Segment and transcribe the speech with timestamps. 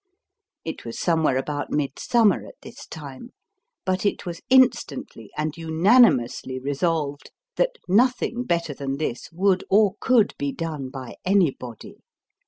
[0.65, 3.29] It was somewhere about midsummer at this time,
[3.85, 10.33] but it was instantly and unanimously resolved that nothing better than this would or could
[10.39, 11.97] be done by anybody.